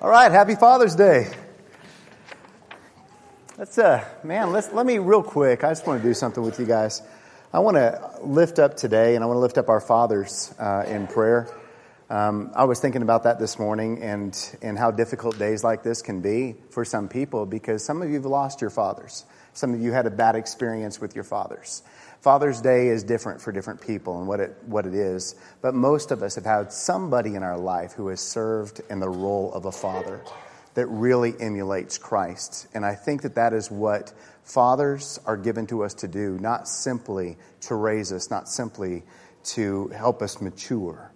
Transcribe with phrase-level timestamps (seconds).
[0.00, 1.26] All right, happy Father's Day.
[3.58, 5.64] Let's, uh, man, let's, let me real quick.
[5.64, 7.02] I just want to do something with you guys.
[7.52, 10.84] I want to lift up today, and I want to lift up our fathers uh,
[10.86, 11.48] in prayer.
[12.10, 16.00] Um, I was thinking about that this morning and, and how difficult days like this
[16.00, 19.24] can be for some people because some of you have lost your fathers.
[19.52, 21.82] Some of you had a bad experience with your fathers.
[22.20, 26.10] Father's Day is different for different people and what it, what it is, but most
[26.10, 29.66] of us have had somebody in our life who has served in the role of
[29.66, 30.22] a father
[30.74, 32.66] that really emulates Christ.
[32.74, 34.12] And I think that that is what
[34.42, 39.04] fathers are given to us to do, not simply to raise us, not simply
[39.44, 41.12] to help us mature,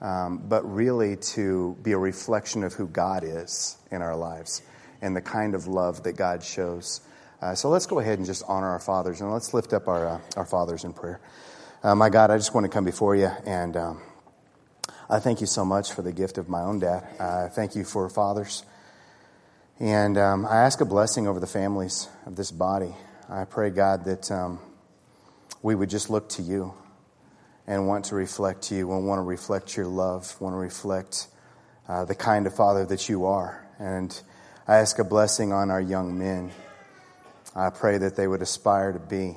[0.00, 4.62] um, but really to be a reflection of who God is in our lives
[5.00, 7.00] and the kind of love that God shows.
[7.46, 10.08] Uh, so let's go ahead and just honor our fathers and let's lift up our,
[10.08, 11.20] uh, our fathers in prayer.
[11.80, 14.02] Uh, my God, I just want to come before you and um,
[15.08, 17.06] I thank you so much for the gift of my own dad.
[17.20, 18.64] Uh, thank you for fathers.
[19.78, 22.96] And um, I ask a blessing over the families of this body.
[23.28, 24.58] I pray, God, that um,
[25.62, 26.74] we would just look to you
[27.64, 31.28] and want to reflect you and want to reflect your love, want to reflect
[31.86, 33.64] uh, the kind of father that you are.
[33.78, 34.20] And
[34.66, 36.50] I ask a blessing on our young men.
[37.58, 39.34] I pray that they would aspire to be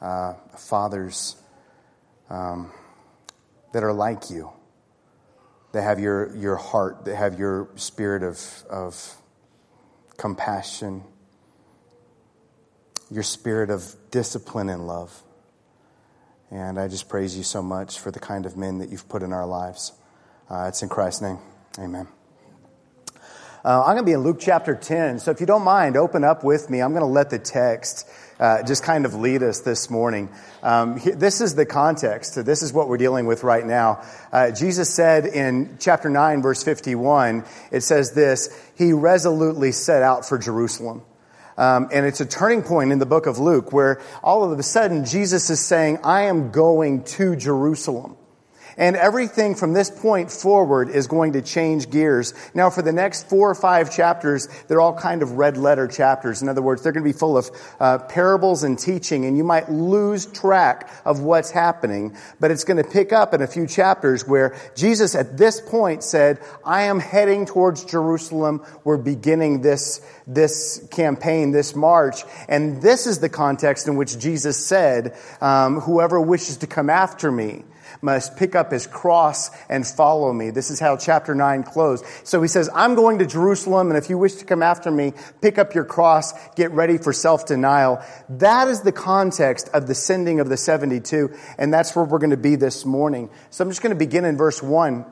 [0.00, 1.34] uh, fathers
[2.30, 2.70] um,
[3.72, 4.52] that are like you,
[5.72, 8.40] that have your, your heart, that have your spirit of,
[8.70, 9.16] of
[10.16, 11.02] compassion,
[13.10, 15.20] your spirit of discipline and love.
[16.52, 19.24] And I just praise you so much for the kind of men that you've put
[19.24, 19.92] in our lives.
[20.48, 21.38] Uh, it's in Christ's name.
[21.80, 22.06] Amen.
[23.64, 25.20] Uh, I'm going to be in Luke chapter 10.
[25.20, 26.82] So if you don't mind, open up with me.
[26.82, 28.06] I'm going to let the text
[28.38, 30.28] uh, just kind of lead us this morning.
[30.62, 32.44] Um, this is the context.
[32.44, 34.04] This is what we're dealing with right now.
[34.30, 40.28] Uh, Jesus said in chapter 9, verse 51, it says this He resolutely set out
[40.28, 41.00] for Jerusalem.
[41.56, 44.62] Um, and it's a turning point in the book of Luke where all of a
[44.62, 48.18] sudden Jesus is saying, I am going to Jerusalem.
[48.76, 52.34] And everything from this point forward is going to change gears.
[52.54, 56.42] Now, for the next four or five chapters, they're all kind of red letter chapters.
[56.42, 59.44] In other words, they're going to be full of uh, parables and teaching, and you
[59.44, 62.16] might lose track of what's happening.
[62.40, 66.02] But it's going to pick up in a few chapters where Jesus at this point
[66.02, 68.64] said, I am heading towards Jerusalem.
[68.84, 72.22] We're beginning this, this campaign, this march.
[72.48, 77.30] And this is the context in which Jesus said, um, whoever wishes to come after
[77.30, 77.64] me,
[78.02, 80.50] must pick up his cross and follow me.
[80.50, 82.04] This is how chapter 9 closed.
[82.24, 85.12] So he says, I'm going to Jerusalem, and if you wish to come after me,
[85.40, 88.02] pick up your cross, get ready for self-denial.
[88.28, 92.30] That is the context of the sending of the 72, and that's where we're going
[92.30, 93.30] to be this morning.
[93.50, 95.04] So I'm just going to begin in verse 1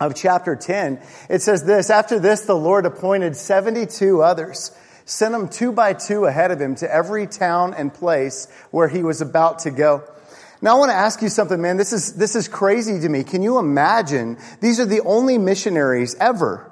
[0.00, 1.00] of chapter 10.
[1.28, 4.72] It says this, After this, the Lord appointed 72 others
[5.10, 9.02] sent them two by two ahead of him to every town and place where he
[9.02, 10.04] was about to go.
[10.62, 11.76] Now I want to ask you something, man.
[11.76, 13.24] This is, this is crazy to me.
[13.24, 14.36] Can you imagine?
[14.60, 16.70] These are the only missionaries ever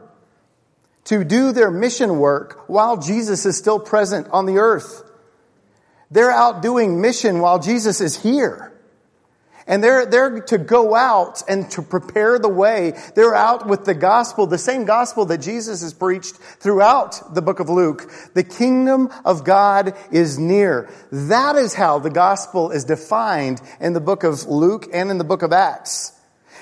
[1.05, 5.03] to do their mission work while Jesus is still present on the earth.
[6.11, 8.78] They're out doing mission while Jesus is here.
[9.69, 12.99] And they're, they're to go out and to prepare the way.
[13.15, 17.61] They're out with the gospel, the same gospel that Jesus has preached throughout the book
[17.61, 18.11] of Luke.
[18.33, 20.89] The kingdom of God is near.
[21.13, 25.25] That is how the gospel is defined in the book of Luke and in the
[25.25, 26.19] book of Acts.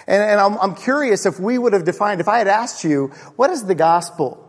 [0.09, 3.09] And, and I'm, I'm, curious if we would have defined, if I had asked you,
[3.37, 4.43] what is the gospel?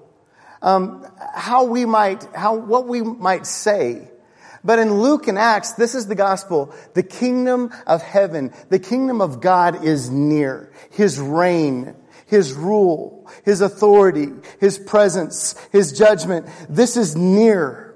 [0.63, 4.09] Um, how we might, how, what we might say
[4.63, 6.73] but in Luke and Acts, this is the gospel.
[6.93, 10.71] The kingdom of heaven, the kingdom of God is near.
[10.91, 11.95] His reign,
[12.25, 14.29] His rule, His authority,
[14.59, 16.47] His presence, His judgment.
[16.69, 17.95] This is near.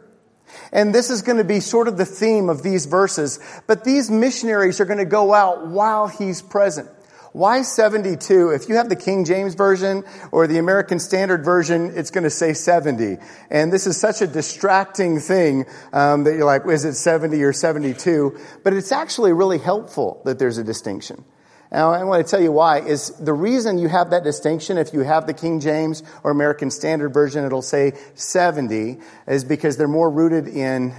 [0.72, 3.40] And this is going to be sort of the theme of these verses.
[3.68, 6.90] But these missionaries are going to go out while He's present.
[7.34, 8.50] Why 72?
[8.50, 10.04] If you have the King James Version
[10.34, 13.18] or the American Standard Version, it's going to say 70.
[13.50, 17.54] And this is such a distracting thing um, that you're like, is it 70 or
[17.54, 18.38] 72?
[18.64, 21.24] But it's actually really helpful that there's a distinction.
[21.72, 24.92] Now, I want to tell you why is the reason you have that distinction, if
[24.92, 29.88] you have the King James or American Standard Version, it'll say 70, is because they're
[29.88, 30.94] more rooted in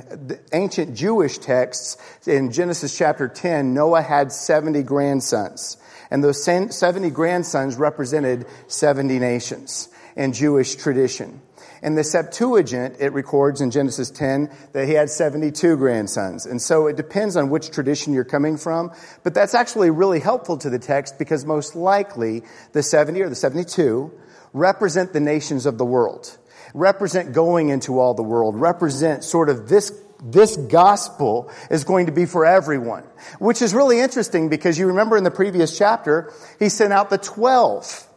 [0.55, 1.99] ancient Jewish texts.
[2.27, 5.77] In Genesis chapter 10, Noah had 70 grandsons.
[6.13, 11.41] And those 70 grandsons represented 70 nations in Jewish tradition.
[11.83, 16.45] In the Septuagint, it records in Genesis 10 that he had 72 grandsons.
[16.45, 18.93] And so it depends on which tradition you're coming from.
[19.23, 22.43] But that's actually really helpful to the text because most likely
[22.73, 24.13] the 70 or the 72
[24.53, 26.37] represent the nations of the world,
[26.75, 29.91] represent going into all the world, represent sort of this
[30.23, 33.03] this gospel is going to be for everyone,
[33.41, 37.19] which is really interesting because you remember in the previous chapter, he sent out the
[37.19, 38.09] 12.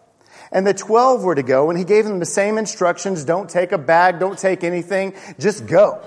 [0.51, 3.25] And the 12 were to go and he gave them the same instructions.
[3.25, 4.19] Don't take a bag.
[4.19, 5.15] Don't take anything.
[5.39, 6.01] Just go.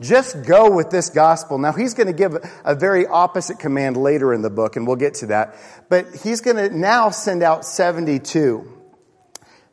[0.00, 1.58] Just go with this gospel.
[1.58, 4.96] Now he's going to give a very opposite command later in the book and we'll
[4.96, 5.54] get to that.
[5.88, 8.80] But he's going to now send out 72.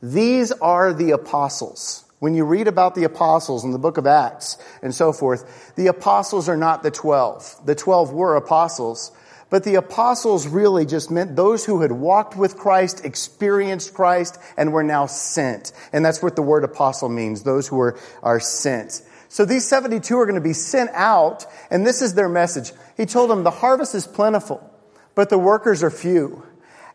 [0.04, 2.06] These are the apostles.
[2.20, 5.88] When you read about the apostles in the book of Acts and so forth, the
[5.88, 7.62] apostles are not the 12.
[7.66, 9.14] The 12 were apostles,
[9.50, 14.74] but the apostles really just meant those who had walked with Christ, experienced Christ, and
[14.74, 15.72] were now sent.
[15.94, 19.02] And that's what the word apostle means, those who are, are sent.
[19.30, 22.74] So these 72 are going to be sent out, and this is their message.
[22.98, 24.70] He told them, the harvest is plentiful,
[25.16, 26.44] but the workers are few.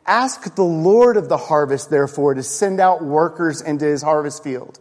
[0.04, 4.80] Ask the Lord of the harvest, therefore, to send out workers into his harvest field.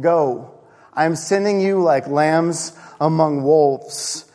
[0.00, 0.54] Go.
[0.92, 4.30] I'm sending you like lambs among wolves.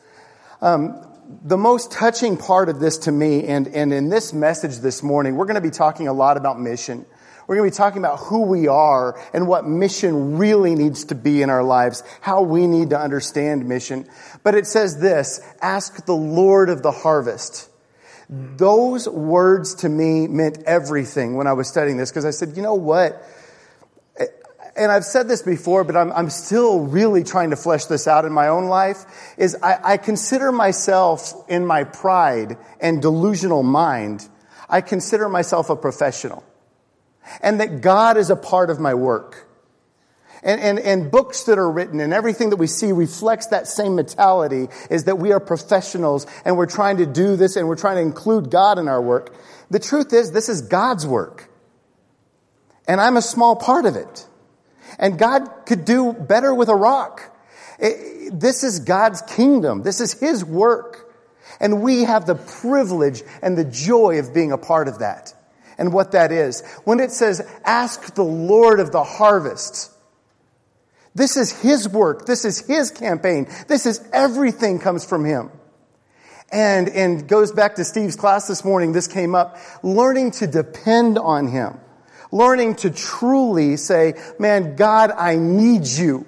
[0.61, 1.05] Um,
[1.43, 5.35] the most touching part of this to me, and, and in this message this morning,
[5.35, 7.05] we're going to be talking a lot about mission.
[7.47, 11.15] We're going to be talking about who we are and what mission really needs to
[11.15, 14.07] be in our lives, how we need to understand mission.
[14.43, 17.69] But it says this, ask the Lord of the harvest.
[18.29, 22.61] Those words to me meant everything when I was studying this because I said, you
[22.61, 23.23] know what?
[24.79, 28.23] And I've said this before, but I'm, I'm still really trying to flesh this out
[28.23, 29.05] in my own life,
[29.37, 34.27] is I, I consider myself in my pride and delusional mind,
[34.69, 36.45] I consider myself a professional.
[37.41, 39.47] And that God is a part of my work.
[40.41, 43.95] And, and, and books that are written and everything that we see reflects that same
[43.97, 47.97] mentality is that we are professionals and we're trying to do this and we're trying
[47.97, 49.35] to include God in our work.
[49.69, 51.49] The truth is, this is God's work.
[52.87, 54.28] And I'm a small part of it.
[54.99, 57.35] And God could do better with a rock.
[57.79, 59.81] This is God's kingdom.
[59.81, 61.11] This is His work.
[61.59, 65.33] And we have the privilege and the joy of being a part of that.
[65.77, 66.61] And what that is.
[66.83, 69.89] When it says, ask the Lord of the harvest,
[71.15, 72.25] this is His work.
[72.25, 73.47] This is His campaign.
[73.67, 75.49] This is everything comes from Him.
[76.51, 78.91] And, and goes back to Steve's class this morning.
[78.91, 79.57] This came up.
[79.81, 81.79] Learning to depend on Him.
[82.31, 86.25] Learning to truly say, man, God, I need you.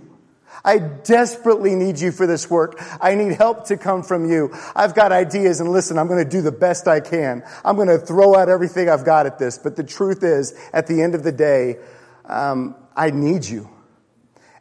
[0.63, 2.81] I desperately need you for this work.
[3.01, 4.53] I need help to come from you.
[4.75, 7.43] I've got ideas and listen, I'm going to do the best I can.
[7.65, 9.57] I'm going to throw out everything I've got at this.
[9.57, 11.77] But the truth is, at the end of the day,
[12.25, 13.69] um, I need you.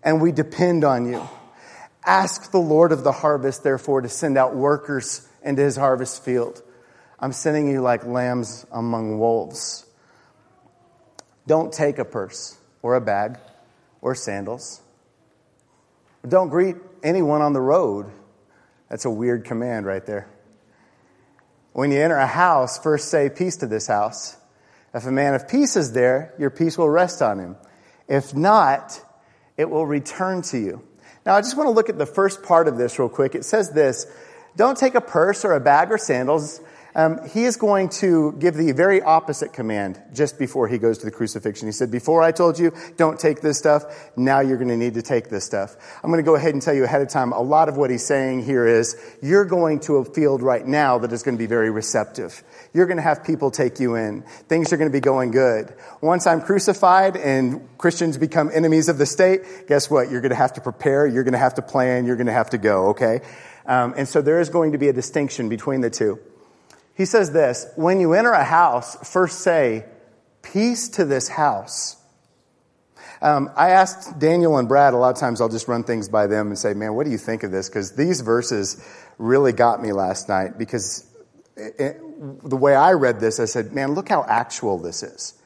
[0.02, 1.26] And we depend on you.
[2.04, 6.62] Ask the Lord of the harvest, therefore, to send out workers into his harvest field.
[7.18, 9.84] I'm sending you like lambs among wolves.
[11.50, 13.36] Don't take a purse or a bag
[14.00, 14.80] or sandals.
[16.28, 18.06] Don't greet anyone on the road.
[18.88, 20.28] That's a weird command right there.
[21.72, 24.36] When you enter a house, first say peace to this house.
[24.94, 27.56] If a man of peace is there, your peace will rest on him.
[28.06, 29.00] If not,
[29.56, 30.86] it will return to you.
[31.26, 33.34] Now, I just want to look at the first part of this real quick.
[33.34, 34.06] It says this
[34.54, 36.60] Don't take a purse or a bag or sandals
[36.94, 41.04] um, he is going to give the very opposite command just before he goes to
[41.04, 41.68] the crucifixion.
[41.68, 43.84] He said, Before I told you, don't take this stuff,
[44.16, 45.76] now you're going to need to take this stuff.
[46.02, 47.90] I'm going to go ahead and tell you ahead of time, a lot of what
[47.90, 51.38] he's saying here is, you're going to a field right now that is going to
[51.38, 52.42] be very receptive.
[52.72, 54.22] You're going to have people take you in.
[54.48, 55.74] Things are going to be going good.
[56.00, 60.10] Once I'm crucified and Christians become enemies of the state, guess what?
[60.10, 62.32] You're going to have to prepare, you're going to have to plan, you're going to
[62.32, 63.20] have to go, okay?
[63.66, 66.18] Um, and so there is going to be a distinction between the two.
[66.94, 69.84] He says this When you enter a house, first say,
[70.42, 71.96] Peace to this house.
[73.22, 76.26] Um, I asked Daniel and Brad, a lot of times I'll just run things by
[76.26, 77.68] them and say, Man, what do you think of this?
[77.68, 78.82] Because these verses
[79.18, 81.06] really got me last night because
[81.56, 82.00] it, it,
[82.48, 85.39] the way I read this, I said, Man, look how actual this is.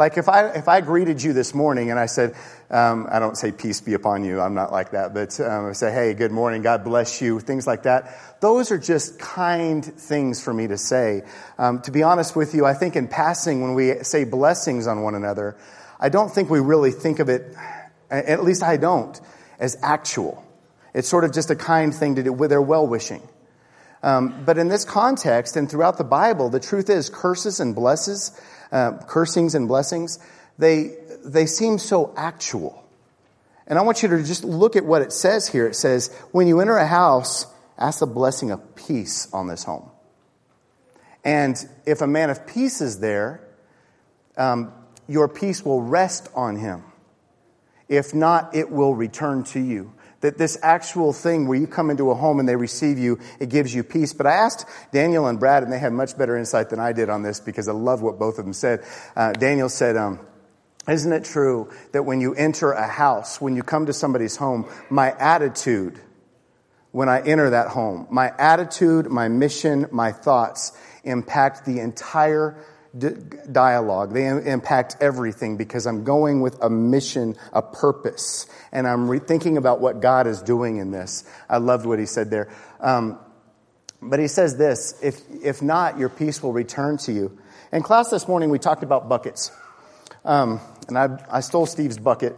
[0.00, 2.34] Like if I, if I greeted you this morning and I said,
[2.70, 5.72] um, I don't say peace be upon you, I'm not like that, but um, I
[5.72, 8.40] say, hey, good morning, God bless you, things like that.
[8.40, 11.22] Those are just kind things for me to say.
[11.58, 15.02] Um, to be honest with you, I think in passing, when we say blessings on
[15.02, 15.58] one another,
[16.00, 17.54] I don't think we really think of it,
[18.10, 19.20] at least I don't,
[19.58, 20.42] as actual.
[20.94, 23.20] It's sort of just a kind thing to do with their well wishing.
[24.02, 28.32] Um, but in this context and throughout the Bible, the truth is curses and blesses
[28.72, 30.18] uh, cursings and blessings,
[30.58, 32.84] they, they seem so actual.
[33.66, 35.66] And I want you to just look at what it says here.
[35.66, 37.46] It says, when you enter a house,
[37.78, 39.88] ask the blessing of peace on this home.
[41.24, 43.46] And if a man of peace is there,
[44.36, 44.72] um,
[45.06, 46.82] your peace will rest on him.
[47.88, 49.92] If not, it will return to you.
[50.20, 53.48] That this actual thing where you come into a home and they receive you, it
[53.48, 54.12] gives you peace.
[54.12, 57.08] But I asked Daniel and Brad, and they had much better insight than I did
[57.08, 58.84] on this because I love what both of them said.
[59.16, 60.20] Uh, Daniel said, um,
[60.86, 64.68] isn't it true that when you enter a house, when you come to somebody's home,
[64.90, 66.00] my attitude
[66.92, 70.72] when I enter that home, my attitude, my mission, my thoughts
[71.04, 72.64] impact the entire
[72.98, 74.12] dialogue.
[74.12, 79.80] They impact everything because I'm going with a mission, a purpose, and I'm thinking about
[79.80, 81.24] what God is doing in this.
[81.48, 82.50] I loved what he said there.
[82.80, 83.18] Um,
[84.02, 87.38] but he says this if, if not, your peace will return to you.
[87.72, 89.52] In class this morning, we talked about buckets.
[90.24, 92.36] Um, and I, I stole Steve's bucket.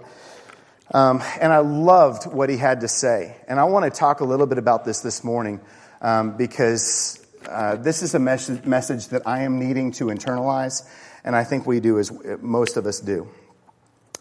[0.92, 3.37] Um, and I loved what he had to say.
[3.49, 5.61] And I want to talk a little bit about this this morning
[6.02, 10.88] um, because uh, this is a mes- message that I am needing to internalize,
[11.25, 13.28] and I think we do as most of us do.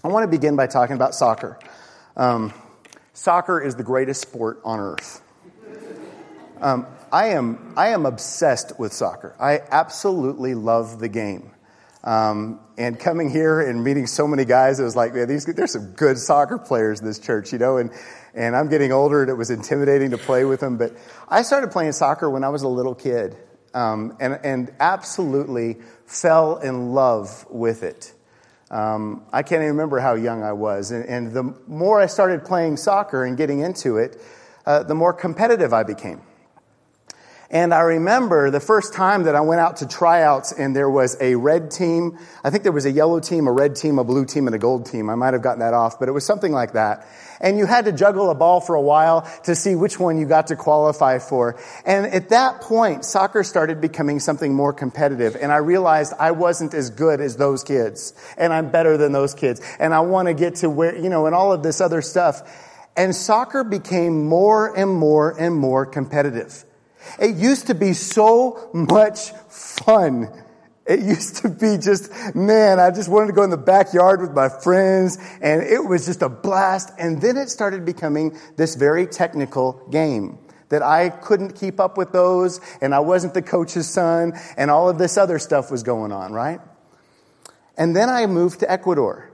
[0.03, 1.59] I want to begin by talking about soccer.
[2.17, 2.53] Um,
[3.13, 5.21] soccer is the greatest sport on earth.
[6.59, 9.35] Um, I am I am obsessed with soccer.
[9.39, 11.51] I absolutely love the game.
[12.03, 15.73] Um, and coming here and meeting so many guys, it was like, man, these, there's
[15.73, 17.91] some good soccer players in this church, you know, and,
[18.33, 20.77] and I'm getting older and it was intimidating to play with them.
[20.77, 20.93] But
[21.29, 23.37] I started playing soccer when I was a little kid,
[23.73, 28.13] um, and, and absolutely fell in love with it.
[28.71, 30.91] Um, I can't even remember how young I was.
[30.91, 34.19] And, and, the more I started playing soccer and getting into it,
[34.65, 36.21] uh, the more competitive I became.
[37.51, 41.17] And I remember the first time that I went out to tryouts and there was
[41.19, 42.17] a red team.
[42.45, 44.57] I think there was a yellow team, a red team, a blue team, and a
[44.57, 45.09] gold team.
[45.09, 47.05] I might have gotten that off, but it was something like that.
[47.41, 50.25] And you had to juggle a ball for a while to see which one you
[50.25, 51.59] got to qualify for.
[51.85, 55.35] And at that point, soccer started becoming something more competitive.
[55.35, 58.13] And I realized I wasn't as good as those kids.
[58.37, 59.59] And I'm better than those kids.
[59.77, 62.43] And I want to get to where, you know, and all of this other stuff.
[62.95, 66.63] And soccer became more and more and more competitive.
[67.19, 70.29] It used to be so much fun.
[70.85, 74.33] It used to be just, man, I just wanted to go in the backyard with
[74.33, 76.91] my friends and it was just a blast.
[76.97, 80.39] And then it started becoming this very technical game
[80.69, 84.89] that I couldn't keep up with those and I wasn't the coach's son and all
[84.89, 86.59] of this other stuff was going on, right?
[87.77, 89.31] And then I moved to Ecuador.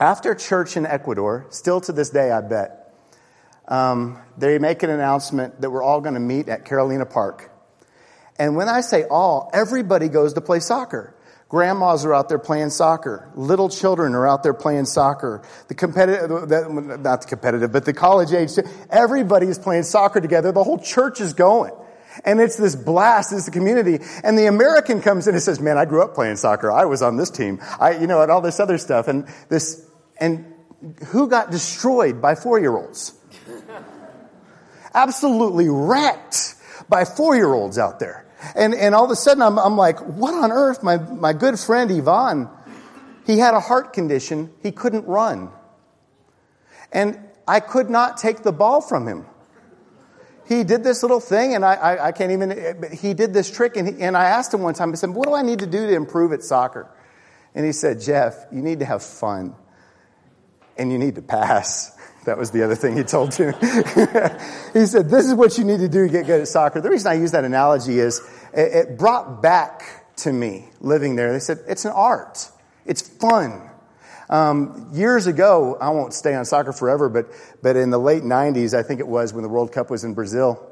[0.00, 2.77] After church in Ecuador, still to this day, I bet,
[3.68, 7.50] um, they make an announcement that we're all going to meet at Carolina Park.
[8.38, 11.14] And when I say all, everybody goes to play soccer.
[11.48, 13.30] Grandmas are out there playing soccer.
[13.34, 15.42] Little children are out there playing soccer.
[15.68, 16.30] The competitive,
[17.00, 18.50] not the competitive, but the college age,
[18.90, 20.52] everybody is playing soccer together.
[20.52, 21.72] The whole church is going.
[22.24, 23.98] And it's this blast, it's the community.
[24.22, 26.70] And the American comes in and says, man, I grew up playing soccer.
[26.70, 27.60] I was on this team.
[27.80, 29.08] I, you know, and all this other stuff.
[29.08, 29.86] And this,
[30.18, 30.52] and
[31.06, 33.17] who got destroyed by four year olds?
[34.94, 36.54] Absolutely wrecked
[36.88, 38.26] by four year olds out there.
[38.54, 40.82] And, and all of a sudden I'm, I'm like, what on earth?
[40.82, 42.48] My, my good friend Yvonne,
[43.26, 44.50] he had a heart condition.
[44.62, 45.50] He couldn't run.
[46.92, 49.26] And I could not take the ball from him.
[50.48, 53.76] He did this little thing, and I, I, I can't even, he did this trick,
[53.76, 55.66] and, he, and I asked him one time, I said, What do I need to
[55.66, 56.88] do to improve at soccer?
[57.54, 59.54] And he said, Jeff, you need to have fun,
[60.78, 61.97] and you need to pass.
[62.28, 63.46] That was the other thing he told me.
[64.74, 66.78] he said, This is what you need to do to get good at soccer.
[66.78, 68.20] The reason I use that analogy is
[68.52, 71.32] it, it brought back to me living there.
[71.32, 72.50] They said, It's an art,
[72.84, 73.70] it's fun.
[74.28, 77.28] Um, years ago, I won't stay on soccer forever, but,
[77.62, 80.12] but in the late 90s, I think it was when the World Cup was in
[80.12, 80.70] Brazil,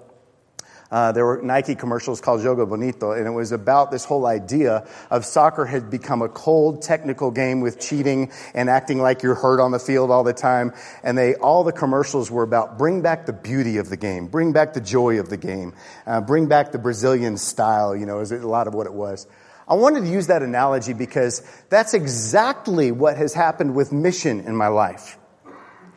[0.90, 4.86] uh, there were Nike commercials called Jogo Bonito, and it was about this whole idea
[5.10, 9.60] of soccer had become a cold, technical game with cheating and acting like you're hurt
[9.60, 10.72] on the field all the time.
[11.02, 14.52] And they, all the commercials were about bring back the beauty of the game, bring
[14.52, 15.74] back the joy of the game,
[16.06, 19.26] uh, bring back the Brazilian style, you know, is a lot of what it was.
[19.68, 24.54] I wanted to use that analogy because that's exactly what has happened with mission in
[24.54, 25.18] my life.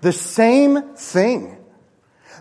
[0.01, 1.58] The same thing.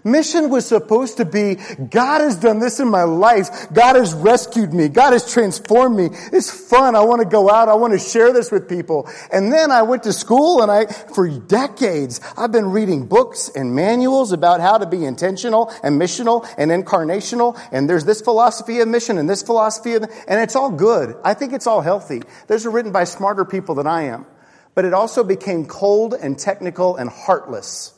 [0.05, 1.57] Mission was supposed to be,
[1.91, 3.49] God has done this in my life.
[3.73, 4.89] God has rescued me.
[4.89, 6.09] God has transformed me.
[6.33, 6.95] It's fun.
[6.95, 7.69] I want to go out.
[7.69, 9.09] I want to share this with people.
[9.33, 13.75] And then I went to school and I, for decades, I've been reading books and
[13.75, 17.61] manuals about how to be intentional and missional and incarnational.
[17.73, 21.17] And there's this philosophy of mission and this philosophy of, and it's all good.
[21.25, 22.23] I think it's all healthy.
[22.47, 24.27] Those are written by smarter people than I am.
[24.75, 27.98] But it also became cold and technical and heartless.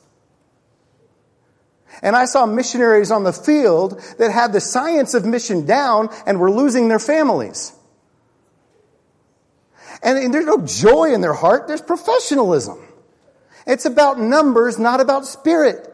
[2.02, 6.40] And I saw missionaries on the field that had the science of mission down and
[6.40, 7.72] were losing their families.
[10.02, 12.78] And there's no joy in their heart, there's professionalism.
[13.66, 15.86] It's about numbers, not about spirit.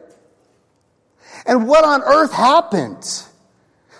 [1.44, 3.04] And what on earth happened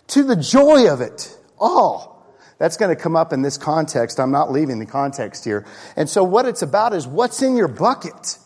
[0.09, 2.17] to the joy of it all?
[2.59, 4.19] That's going to come up in this context.
[4.19, 5.67] I'm not leaving the context here.
[5.97, 8.39] And so what it's about is what's in your bucket.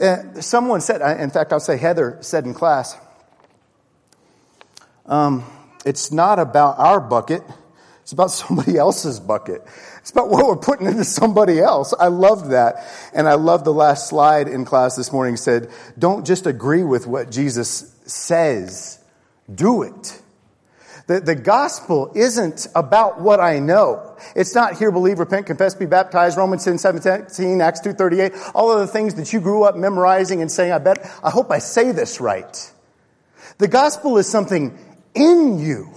[0.00, 2.96] Uh, someone said, in fact, I'll say Heather said in class,
[5.06, 5.44] um,
[5.84, 7.42] it's not about our bucket.
[8.02, 9.62] It's about somebody else's bucket.
[9.98, 11.94] It's about what we're putting into somebody else.
[11.98, 12.84] I loved that.
[13.12, 17.06] And I love the last slide in class this morning said, don't just agree with
[17.06, 18.98] what Jesus says.
[19.54, 20.19] Do it.
[21.10, 24.16] The, the gospel isn't about what I know.
[24.36, 28.70] It's not hear, believe, repent, confess, be baptized, Romans 10, 17, Acts 2, 38, all
[28.70, 31.58] of the things that you grew up memorizing and saying, I bet, I hope I
[31.58, 32.72] say this right.
[33.58, 34.78] The gospel is something
[35.12, 35.88] in you.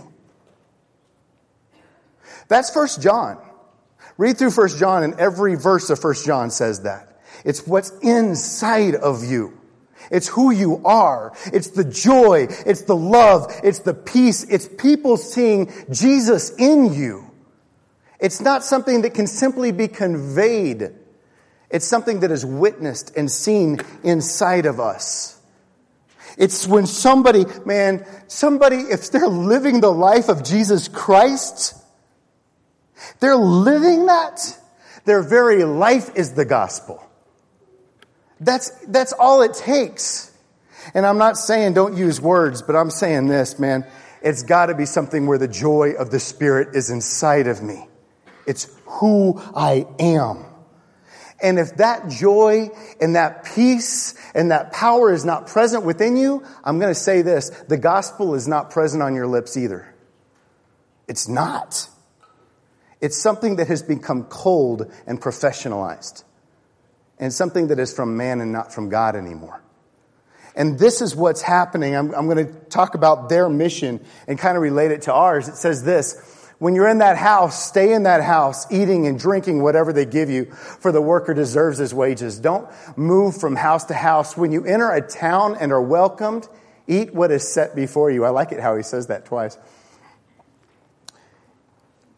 [2.48, 3.38] That's First John.
[4.17, 7.22] Read through First John and every verse of First John says that.
[7.46, 9.60] It's what's inside of you.
[10.12, 11.33] It's who you are.
[11.48, 12.48] It's the joy.
[12.65, 13.51] It's the love.
[13.63, 14.43] It's the peace.
[14.43, 17.29] It's people seeing Jesus in you.
[18.19, 20.91] It's not something that can simply be conveyed.
[21.69, 25.39] It's something that is witnessed and seen inside of us.
[26.38, 31.75] It's when somebody, man, somebody, if they're living the life of Jesus Christ,
[33.19, 34.57] they're living that,
[35.05, 37.03] their very life is the gospel.
[38.43, 40.31] That's, that's all it takes.
[40.93, 43.85] And I'm not saying don't use words, but I'm saying this, man.
[44.21, 47.88] It's got to be something where the joy of the Spirit is inside of me.
[48.45, 50.45] It's who I am.
[51.41, 52.69] And if that joy
[53.01, 57.21] and that peace and that power is not present within you, I'm going to say
[57.21, 59.93] this the gospel is not present on your lips either.
[61.07, 61.88] It's not.
[63.01, 66.23] It's something that has become cold and professionalized
[67.24, 69.63] and something that is from man and not from God anymore.
[70.58, 71.95] And this is what's happening.
[71.95, 75.47] I'm, I'm going to talk about their mission and kind of relate it to ours.
[75.47, 79.63] It says this When you're in that house, stay in that house, eating and drinking
[79.63, 82.39] whatever they give you, for the worker deserves his wages.
[82.39, 84.36] Don't move from house to house.
[84.36, 86.50] When you enter a town and are welcomed,
[86.88, 88.26] eat what is set before you.
[88.26, 89.58] I like it how he says that twice.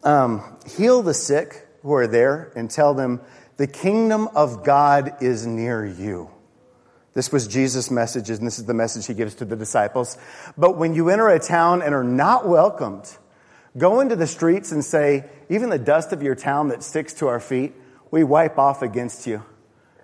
[0.03, 3.21] Um, heal the sick who are there and tell them
[3.57, 6.29] the kingdom of God is near you.
[7.13, 10.17] This was Jesus' message, and this is the message he gives to the disciples.
[10.57, 13.09] But when you enter a town and are not welcomed,
[13.77, 17.27] go into the streets and say, even the dust of your town that sticks to
[17.27, 17.73] our feet,
[18.11, 19.43] we wipe off against you.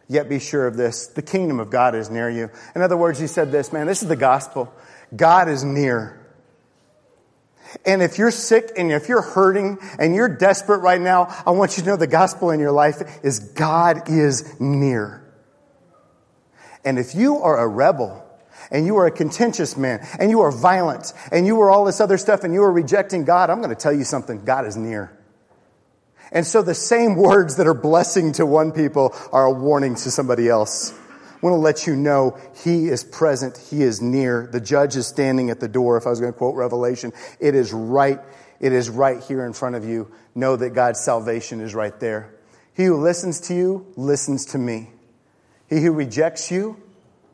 [0.07, 2.49] Yet be sure of this the kingdom of God is near you.
[2.75, 4.73] In other words, he said this, man, this is the gospel.
[5.13, 6.20] God is near.
[7.85, 11.77] And if you're sick and if you're hurting and you're desperate right now, I want
[11.77, 15.21] you to know the gospel in your life is God is near.
[16.83, 18.25] And if you are a rebel
[18.71, 22.01] and you are a contentious man and you are violent and you are all this
[22.01, 24.43] other stuff and you are rejecting God, I'm going to tell you something.
[24.43, 25.17] God is near.
[26.31, 30.11] And so the same words that are blessing to one people are a warning to
[30.11, 30.97] somebody else.
[31.41, 33.57] Want to let you know He is present.
[33.57, 34.47] He is near.
[34.51, 35.97] The judge is standing at the door.
[35.97, 38.19] If I was going to quote Revelation, it is right.
[38.59, 40.11] It is right here in front of you.
[40.35, 42.33] Know that God's salvation is right there.
[42.73, 44.91] He who listens to you listens to me.
[45.67, 46.77] He who rejects you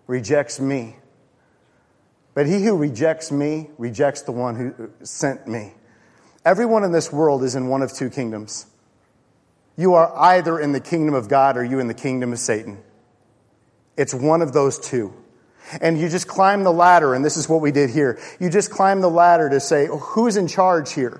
[0.08, 0.96] rejects me.
[2.34, 5.74] But he who rejects me rejects the one who sent me.
[6.46, 8.67] Everyone in this world is in one of two kingdoms.
[9.76, 12.82] You are either in the kingdom of God or you in the kingdom of Satan.
[13.98, 15.14] It's one of those two.
[15.82, 18.20] And you just climb the ladder, and this is what we did here.
[18.40, 21.20] You just climb the ladder to say, oh, who's in charge here?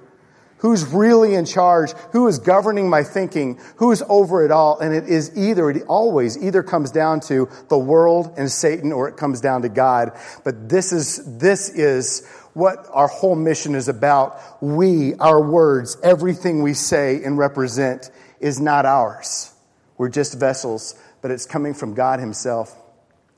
[0.60, 1.92] Who's really in charge?
[2.14, 3.60] Who is governing my thinking?
[3.76, 4.80] Who is over it all?
[4.80, 9.08] And it is either, it always either comes down to the world and Satan or
[9.08, 10.14] it comes down to God.
[10.44, 14.64] But this is, this is what our whole mission is about.
[14.64, 18.10] We, our words, everything we say and represent
[18.40, 19.54] is not ours.
[20.00, 22.76] We're just vessels but it's coming from God Himself.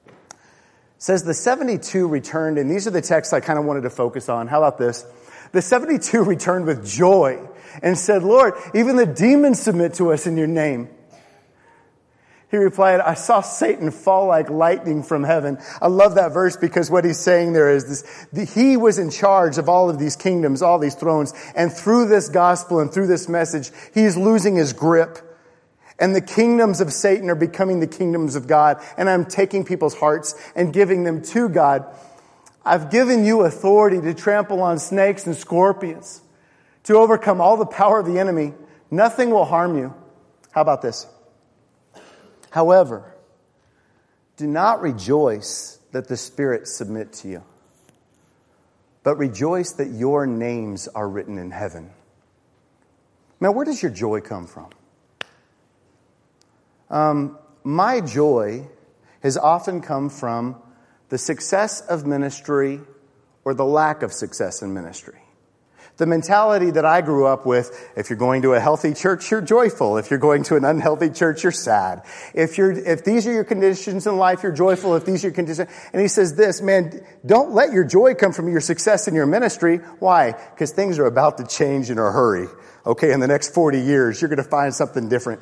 [0.06, 0.14] It
[0.98, 4.30] says the 72 returned, and these are the texts I kind of wanted to focus
[4.30, 4.48] on.
[4.48, 5.06] How about this?
[5.52, 7.48] The 72 returned with joy
[7.82, 10.90] and said, Lord, even the demons submit to us in your name.
[12.52, 15.60] He replied, I saw Satan fall like lightning from heaven.
[15.82, 19.12] I love that verse because what he's saying there is this, the, he was in
[19.12, 21.32] charge of all of these kingdoms, all these thrones.
[21.56, 25.20] And through this gospel and through this message, he's losing his grip.
[26.00, 28.82] And the kingdoms of Satan are becoming the kingdoms of God.
[28.98, 31.86] And I'm taking people's hearts and giving them to God.
[32.64, 36.22] I've given you authority to trample on snakes and scorpions,
[36.84, 38.54] to overcome all the power of the enemy.
[38.90, 39.94] Nothing will harm you.
[40.52, 41.06] How about this?
[42.50, 43.14] However,
[44.38, 47.44] do not rejoice that the spirits submit to you,
[49.04, 51.92] but rejoice that your names are written in heaven.
[53.40, 54.70] Now, where does your joy come from?
[56.90, 58.68] Um, my joy
[59.22, 60.56] has often come from
[61.10, 62.80] the success of ministry
[63.44, 65.20] or the lack of success in ministry.
[65.98, 69.42] The mentality that I grew up with, if you're going to a healthy church, you're
[69.42, 69.98] joyful.
[69.98, 72.04] If you're going to an unhealthy church, you're sad.
[72.34, 74.96] If you're, if these are your conditions in life, you're joyful.
[74.96, 78.32] If these are your conditions, and he says this, man, don't let your joy come
[78.32, 79.80] from your success in your ministry.
[80.00, 80.32] Why?
[80.32, 82.48] Because things are about to change in a hurry.
[82.86, 85.42] Okay, in the next 40 years, you're going to find something different.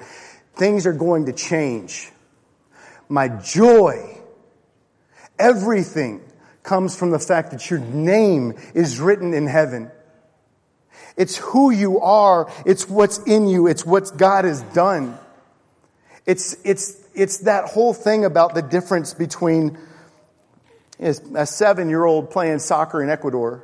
[0.58, 2.12] Things are going to change.
[3.10, 4.17] My joy,
[5.39, 6.22] everything
[6.63, 9.91] comes from the fact that your name is written in heaven.
[11.15, 12.52] It's who you are.
[12.65, 13.67] It's what's in you.
[13.67, 15.17] It's what God has done.
[16.26, 19.78] It's, it's, it's that whole thing about the difference between
[21.00, 23.63] a seven year old playing soccer in Ecuador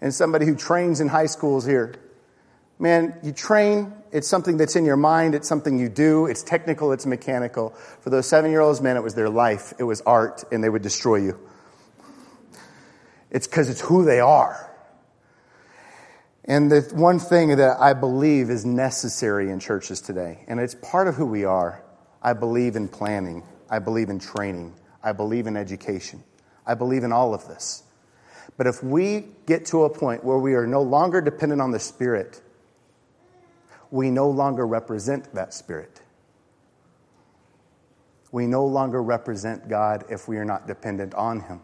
[0.00, 1.94] and somebody who trains in high schools here.
[2.78, 6.92] Man, you train, it's something that's in your mind, it's something you do, it's technical,
[6.92, 7.70] it's mechanical.
[8.00, 10.68] For those seven year olds, man, it was their life, it was art, and they
[10.68, 11.38] would destroy you.
[13.30, 14.62] It's because it's who they are.
[16.44, 21.08] And the one thing that I believe is necessary in churches today, and it's part
[21.08, 21.82] of who we are,
[22.22, 26.22] I believe in planning, I believe in training, I believe in education,
[26.64, 27.82] I believe in all of this.
[28.56, 31.80] But if we get to a point where we are no longer dependent on the
[31.80, 32.40] Spirit,
[33.90, 36.00] we no longer represent that Spirit.
[38.32, 41.60] We no longer represent God if we are not dependent on Him.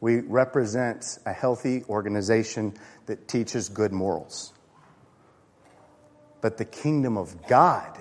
[0.00, 2.74] We represent a healthy organization
[3.06, 4.52] that teaches good morals.
[6.40, 7.98] But the kingdom of God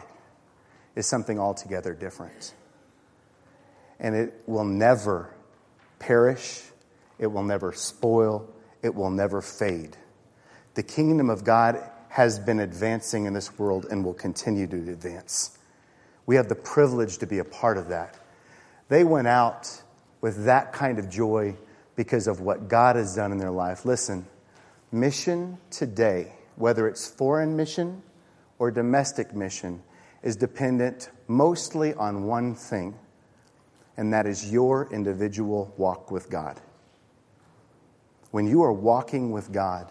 [0.95, 2.53] is something altogether different.
[3.99, 5.33] And it will never
[5.99, 6.61] perish,
[7.19, 8.49] it will never spoil,
[8.81, 9.95] it will never fade.
[10.73, 11.81] The kingdom of God
[12.13, 15.57] has been advancing in this world and will continue to advance.
[16.27, 18.19] We have the privilege to be a part of that.
[18.87, 19.81] They went out
[20.21, 21.55] with that kind of joy
[21.95, 23.83] because of what God has done in their life.
[23.83, 24.27] Listen,
[24.91, 28.03] mission today, whether it's foreign mission
[28.59, 29.81] or domestic mission,
[30.21, 32.93] is dependent mostly on one thing,
[33.97, 36.61] and that is your individual walk with God.
[38.29, 39.89] When you are walking with God,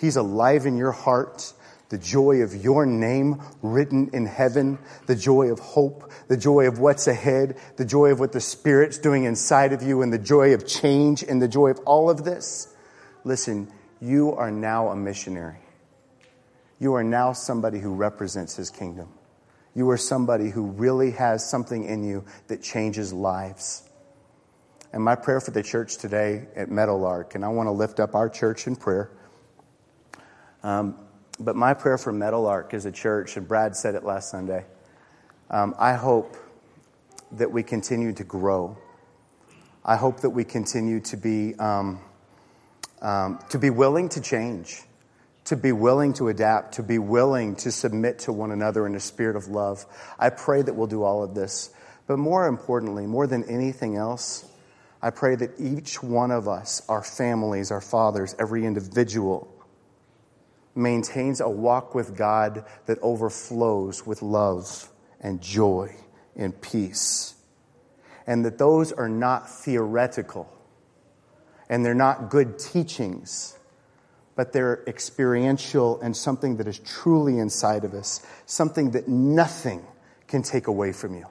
[0.00, 1.52] He's alive in your heart
[1.88, 6.78] the joy of your name written in heaven, the joy of hope, the joy of
[6.78, 10.52] what's ahead, the joy of what the Spirit's doing inside of you, and the joy
[10.52, 12.74] of change and the joy of all of this.
[13.24, 15.60] Listen, you are now a missionary.
[16.78, 19.08] You are now somebody who represents His kingdom.
[19.74, 23.82] You are somebody who really has something in you that changes lives.
[24.92, 28.14] And my prayer for the church today at Meadowlark, and I want to lift up
[28.14, 29.10] our church in prayer.
[30.62, 30.96] Um,
[31.40, 34.64] but my prayer for Meadowlark as a church, and Brad said it last Sunday,
[35.50, 36.36] um, I hope
[37.32, 38.76] that we continue to grow.
[39.84, 42.00] I hope that we continue to be, um,
[43.00, 44.82] um, to be willing to change,
[45.44, 49.00] to be willing to adapt, to be willing to submit to one another in a
[49.00, 49.86] spirit of love.
[50.18, 51.70] I pray that we'll do all of this.
[52.06, 54.44] But more importantly, more than anything else,
[55.00, 59.48] I pray that each one of us, our families, our fathers, every individual,
[60.78, 65.94] maintains a walk with God that overflows with love and joy
[66.36, 67.34] and peace.
[68.26, 70.50] And that those are not theoretical
[71.68, 73.58] and they're not good teachings,
[74.36, 79.84] but they're experiential and something that is truly inside of us, something that nothing
[80.26, 81.26] can take away from you.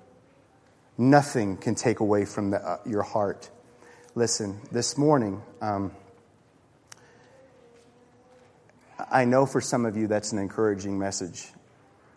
[0.97, 3.49] Nothing can take away from the, uh, your heart.
[4.15, 5.91] Listen, this morning, um,
[9.11, 11.51] I know for some of you that's an encouraging message,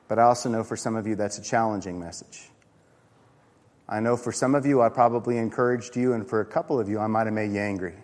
[0.08, 2.48] but I also know for some of you that's a challenging message.
[3.88, 6.88] I know for some of you I probably encouraged you, and for a couple of
[6.88, 7.94] you I might have made you angry.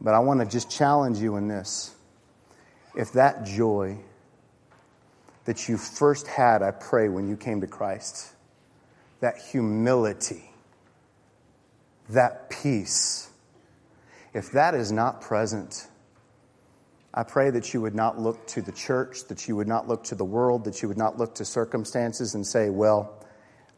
[0.00, 1.94] But I want to just challenge you in this.
[2.96, 3.98] If that joy
[5.44, 8.32] that you first had, I pray, when you came to Christ,
[9.20, 10.50] that humility,
[12.08, 13.30] that peace,
[14.32, 15.86] if that is not present,
[17.16, 20.02] I pray that you would not look to the church, that you would not look
[20.04, 23.24] to the world, that you would not look to circumstances and say, well,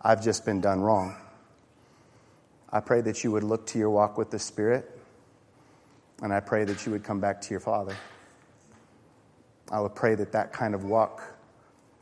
[0.01, 1.15] I've just been done wrong.
[2.71, 4.91] I pray that you would look to your walk with the Spirit,
[6.23, 7.95] and I pray that you would come back to your Father.
[9.71, 11.23] I would pray that that kind of walk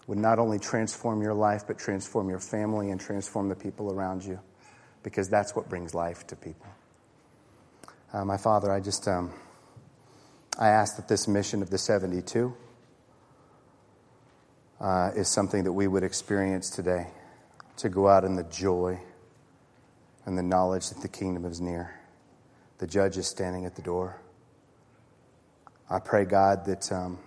[0.06, 4.24] would not only transform your life, but transform your family and transform the people around
[4.24, 4.38] you,
[5.02, 6.68] because that's what brings life to people.
[8.12, 9.32] Uh, my Father, I just um,
[10.56, 12.54] I ask that this mission of the 72
[14.80, 17.08] uh, is something that we would experience today
[17.78, 19.00] to go out in the joy
[20.26, 21.98] and the knowledge that the kingdom is near.
[22.78, 24.20] The judge is standing at the door.
[25.90, 27.18] I pray, God, that um,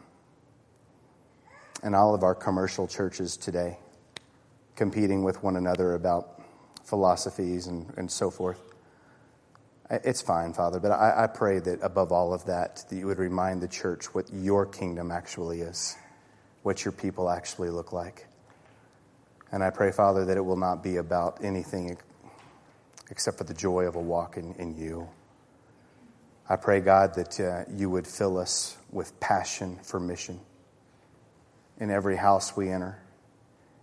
[1.83, 3.77] in all of our commercial churches today,
[4.75, 6.41] competing with one another about
[6.85, 8.61] philosophies and, and so forth,
[9.89, 13.19] it's fine, Father, but I, I pray that above all of that, that you would
[13.19, 15.95] remind the church what your kingdom actually is,
[16.63, 18.27] what your people actually look like.
[19.51, 21.97] And I pray, Father, that it will not be about anything
[23.09, 25.07] except for the joy of a walk in, in you.
[26.49, 30.39] I pray, God, that uh, you would fill us with passion for mission
[31.79, 33.01] in every house we enter,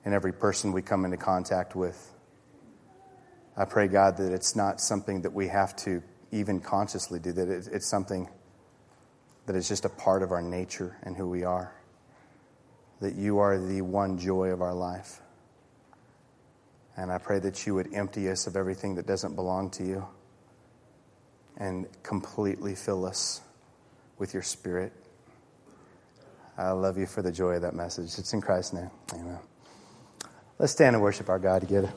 [0.04, 2.13] in every person we come into contact with.
[3.56, 7.48] I pray, God, that it's not something that we have to even consciously do, that
[7.48, 8.28] it's something
[9.46, 11.72] that is just a part of our nature and who we are.
[13.00, 15.20] That you are the one joy of our life.
[16.96, 20.06] And I pray that you would empty us of everything that doesn't belong to you
[21.56, 23.40] and completely fill us
[24.18, 24.92] with your spirit.
[26.56, 28.16] I love you for the joy of that message.
[28.18, 28.90] It's in Christ's name.
[29.12, 29.38] Amen.
[30.58, 31.92] Let's stand and worship our God together.